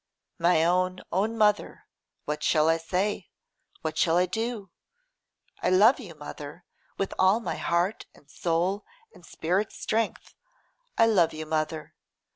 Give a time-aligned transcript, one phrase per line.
[0.39, 1.85] 'My own, own mother,
[2.25, 3.29] what shall I say?
[3.83, 4.71] what shall I do?
[5.61, 6.65] I love you, mother,
[6.97, 8.83] with all my heart and soul
[9.13, 10.33] and spirit's strength:
[10.97, 11.93] I love you, mother.